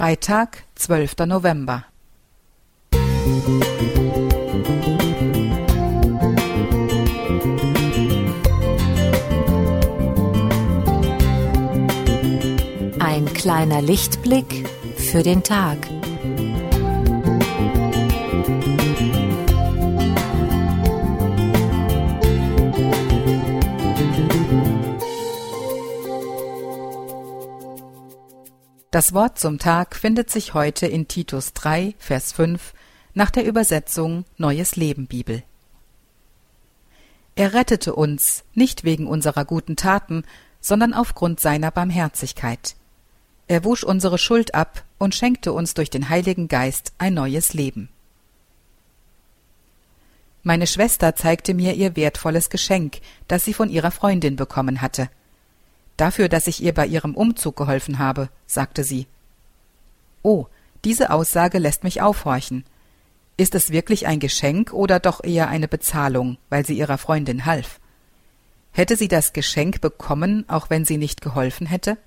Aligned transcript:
Freitag, 0.00 0.64
12. 0.76 1.26
November. 1.26 1.84
Ein 12.98 13.26
kleiner 13.34 13.82
Lichtblick 13.82 14.66
für 14.96 15.22
den 15.22 15.42
Tag. 15.42 15.76
Das 28.90 29.14
Wort 29.14 29.38
zum 29.38 29.60
Tag 29.60 29.94
findet 29.94 30.30
sich 30.30 30.52
heute 30.52 30.88
in 30.88 31.06
Titus 31.06 31.52
3, 31.52 31.94
Vers 32.00 32.32
5 32.32 32.74
nach 33.14 33.30
der 33.30 33.46
Übersetzung 33.46 34.24
Neues 34.36 34.74
Leben 34.74 35.06
Bibel. 35.06 35.44
Er 37.36 37.54
rettete 37.54 37.94
uns 37.94 38.42
nicht 38.52 38.82
wegen 38.82 39.06
unserer 39.06 39.44
guten 39.44 39.76
Taten, 39.76 40.24
sondern 40.60 40.92
aufgrund 40.92 41.38
seiner 41.38 41.70
Barmherzigkeit. 41.70 42.74
Er 43.46 43.62
wusch 43.62 43.84
unsere 43.84 44.18
Schuld 44.18 44.56
ab 44.56 44.82
und 44.98 45.14
schenkte 45.14 45.52
uns 45.52 45.74
durch 45.74 45.90
den 45.90 46.08
Heiligen 46.08 46.48
Geist 46.48 46.92
ein 46.98 47.14
neues 47.14 47.54
Leben. 47.54 47.90
Meine 50.42 50.66
Schwester 50.66 51.14
zeigte 51.14 51.54
mir 51.54 51.74
ihr 51.74 51.94
wertvolles 51.94 52.50
Geschenk, 52.50 52.98
das 53.28 53.44
sie 53.44 53.54
von 53.54 53.70
ihrer 53.70 53.92
Freundin 53.92 54.34
bekommen 54.34 54.80
hatte. 54.80 55.08
Dafür, 56.00 56.30
dass 56.30 56.46
ich 56.46 56.62
ihr 56.62 56.72
bei 56.72 56.86
ihrem 56.86 57.14
Umzug 57.14 57.56
geholfen 57.56 57.98
habe, 57.98 58.30
sagte 58.46 58.84
sie. 58.84 59.06
Oh, 60.22 60.46
diese 60.82 61.10
Aussage 61.10 61.58
lässt 61.58 61.84
mich 61.84 62.00
aufhorchen. 62.00 62.64
Ist 63.36 63.54
es 63.54 63.68
wirklich 63.68 64.06
ein 64.06 64.18
Geschenk 64.18 64.72
oder 64.72 64.98
doch 64.98 65.22
eher 65.22 65.48
eine 65.48 65.68
Bezahlung, 65.68 66.38
weil 66.48 66.64
sie 66.64 66.78
ihrer 66.78 66.96
Freundin 66.96 67.44
half? 67.44 67.80
Hätte 68.72 68.96
sie 68.96 69.08
das 69.08 69.34
Geschenk 69.34 69.82
bekommen, 69.82 70.46
auch 70.48 70.70
wenn 70.70 70.86
sie 70.86 70.96
nicht 70.96 71.20
geholfen 71.20 71.66
hätte? 71.66 71.98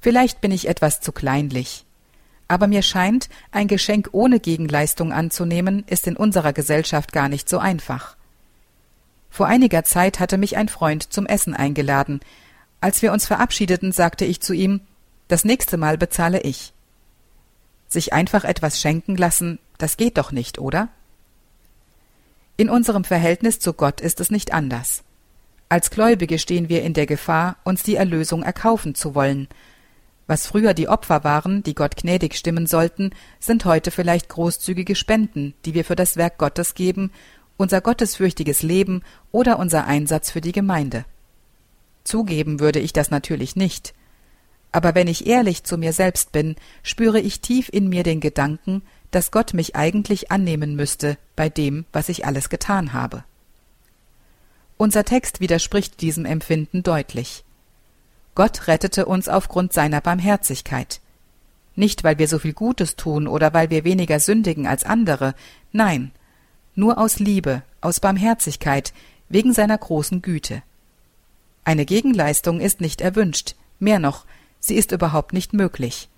Vielleicht 0.00 0.40
bin 0.40 0.52
ich 0.52 0.68
etwas 0.68 1.00
zu 1.00 1.10
kleinlich. 1.10 1.84
Aber 2.46 2.68
mir 2.68 2.82
scheint, 2.82 3.28
ein 3.50 3.66
Geschenk 3.66 4.10
ohne 4.12 4.38
Gegenleistung 4.38 5.12
anzunehmen, 5.12 5.82
ist 5.88 6.06
in 6.06 6.16
unserer 6.16 6.52
Gesellschaft 6.52 7.12
gar 7.12 7.28
nicht 7.28 7.48
so 7.48 7.58
einfach. 7.58 8.15
Vor 9.36 9.48
einiger 9.48 9.84
Zeit 9.84 10.18
hatte 10.18 10.38
mich 10.38 10.56
ein 10.56 10.70
Freund 10.70 11.12
zum 11.12 11.26
Essen 11.26 11.52
eingeladen. 11.52 12.20
Als 12.80 13.02
wir 13.02 13.12
uns 13.12 13.26
verabschiedeten, 13.26 13.92
sagte 13.92 14.24
ich 14.24 14.40
zu 14.40 14.54
ihm, 14.54 14.80
das 15.28 15.44
nächste 15.44 15.76
Mal 15.76 15.98
bezahle 15.98 16.40
ich. 16.40 16.72
Sich 17.86 18.14
einfach 18.14 18.44
etwas 18.44 18.80
schenken 18.80 19.14
lassen, 19.14 19.58
das 19.76 19.98
geht 19.98 20.16
doch 20.16 20.32
nicht, 20.32 20.58
oder? 20.58 20.88
In 22.56 22.70
unserem 22.70 23.04
Verhältnis 23.04 23.58
zu 23.58 23.74
Gott 23.74 24.00
ist 24.00 24.20
es 24.20 24.30
nicht 24.30 24.54
anders. 24.54 25.02
Als 25.68 25.90
Gläubige 25.90 26.38
stehen 26.38 26.70
wir 26.70 26.82
in 26.82 26.94
der 26.94 27.04
Gefahr, 27.04 27.56
uns 27.62 27.82
die 27.82 27.96
Erlösung 27.96 28.42
erkaufen 28.42 28.94
zu 28.94 29.14
wollen. 29.14 29.48
Was 30.26 30.46
früher 30.46 30.72
die 30.72 30.88
Opfer 30.88 31.24
waren, 31.24 31.62
die 31.62 31.74
Gott 31.74 31.96
gnädig 31.96 32.36
stimmen 32.36 32.66
sollten, 32.66 33.10
sind 33.38 33.66
heute 33.66 33.90
vielleicht 33.90 34.30
großzügige 34.30 34.94
Spenden, 34.94 35.52
die 35.66 35.74
wir 35.74 35.84
für 35.84 35.94
das 35.94 36.16
Werk 36.16 36.38
Gottes 36.38 36.74
geben 36.74 37.10
unser 37.56 37.80
gottesfürchtiges 37.80 38.62
Leben 38.62 39.02
oder 39.32 39.58
unser 39.58 39.86
Einsatz 39.86 40.30
für 40.30 40.40
die 40.40 40.52
Gemeinde. 40.52 41.04
Zugeben 42.04 42.60
würde 42.60 42.78
ich 42.78 42.92
das 42.92 43.10
natürlich 43.10 43.56
nicht. 43.56 43.94
Aber 44.72 44.94
wenn 44.94 45.08
ich 45.08 45.26
ehrlich 45.26 45.64
zu 45.64 45.78
mir 45.78 45.92
selbst 45.92 46.32
bin, 46.32 46.56
spüre 46.82 47.18
ich 47.18 47.40
tief 47.40 47.68
in 47.72 47.88
mir 47.88 48.02
den 48.02 48.20
Gedanken, 48.20 48.82
dass 49.10 49.30
Gott 49.30 49.54
mich 49.54 49.74
eigentlich 49.74 50.30
annehmen 50.30 50.76
müsste 50.76 51.16
bei 51.34 51.48
dem, 51.48 51.86
was 51.92 52.08
ich 52.08 52.26
alles 52.26 52.48
getan 52.48 52.92
habe. 52.92 53.24
Unser 54.76 55.04
Text 55.04 55.40
widerspricht 55.40 56.02
diesem 56.02 56.26
Empfinden 56.26 56.82
deutlich. 56.82 57.44
Gott 58.34 58.68
rettete 58.68 59.06
uns 59.06 59.28
aufgrund 59.28 59.72
seiner 59.72 60.02
Barmherzigkeit. 60.02 61.00
Nicht, 61.74 62.04
weil 62.04 62.18
wir 62.18 62.28
so 62.28 62.38
viel 62.38 62.52
Gutes 62.52 62.96
tun 62.96 63.26
oder 63.26 63.54
weil 63.54 63.70
wir 63.70 63.84
weniger 63.84 64.20
sündigen 64.20 64.66
als 64.66 64.84
andere, 64.84 65.34
nein, 65.72 66.12
nur 66.76 66.98
aus 66.98 67.18
Liebe, 67.18 67.62
aus 67.80 68.00
Barmherzigkeit, 68.00 68.92
wegen 69.28 69.52
seiner 69.52 69.76
großen 69.76 70.22
Güte. 70.22 70.62
Eine 71.64 71.84
Gegenleistung 71.84 72.60
ist 72.60 72.80
nicht 72.80 73.00
erwünscht, 73.00 73.56
mehr 73.80 73.98
noch, 73.98 74.24
sie 74.60 74.76
ist 74.76 74.92
überhaupt 74.92 75.32
nicht 75.32 75.52
möglich. 75.52 76.08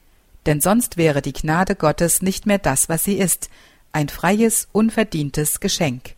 Denn 0.44 0.60
sonst 0.60 0.96
wäre 0.96 1.22
die 1.22 1.32
Gnade 1.32 1.74
Gottes 1.74 2.22
nicht 2.22 2.46
mehr 2.46 2.58
das, 2.58 2.88
was 2.88 3.04
sie 3.04 3.18
ist, 3.18 3.48
ein 3.92 4.08
freies, 4.08 4.68
unverdientes 4.72 5.60
Geschenk. 5.60 6.14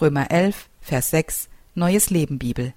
Römer 0.00 0.30
11, 0.30 0.68
Vers 0.80 1.10
6, 1.10 1.48
Neues 1.74 2.10
Leben 2.10 2.38
Bibel. 2.38 2.72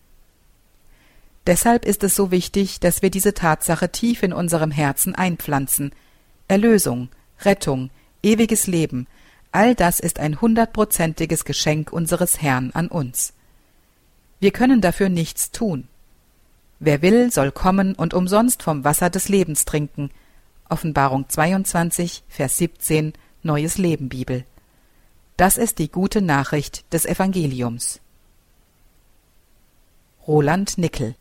Deshalb 1.47 1.85
ist 1.85 2.03
es 2.03 2.16
so 2.16 2.30
wichtig, 2.30 2.80
dass 2.80 3.01
wir 3.01 3.09
diese 3.09 3.34
Tatsache 3.34 3.91
tief 3.91 4.22
in 4.22 4.34
unserem 4.34 4.69
Herzen 4.69 5.16
einpflanzen. 5.16 5.91
Erlösung, 6.47 7.09
Rettung, 7.44 7.90
ewiges 8.22 8.68
Leben, 8.68 9.07
All 9.51 9.75
das 9.75 10.00
ist 10.00 10.19
ein 10.19 10.39
hundertprozentiges 10.39 11.44
Geschenk 11.44 11.91
unseres 11.91 12.41
Herrn 12.41 12.72
an 12.73 12.88
uns. 12.88 13.34
Wir 14.39 14.51
können 14.51 14.81
dafür 14.81 15.09
nichts 15.09 15.51
tun. 15.51 15.88
Wer 16.79 17.01
will, 17.01 17.31
soll 17.31 17.51
kommen 17.51 17.94
und 17.94 18.13
umsonst 18.13 18.63
vom 18.63 18.84
Wasser 18.84 19.09
des 19.09 19.29
Lebens 19.29 19.66
trinken. 19.66 20.09
Offenbarung 20.69 21.28
22, 21.28 22.23
Vers 22.28 22.57
17, 22.57 23.13
Neues 23.44 23.78
Leben 23.78 24.09
Bibel. 24.09 24.45
Das 25.38 25.57
ist 25.57 25.79
die 25.79 25.91
gute 25.91 26.22
Nachricht 26.22 26.91
des 26.94 27.06
Evangeliums. 27.06 28.00
Roland 30.28 30.78
Nickel 30.78 31.16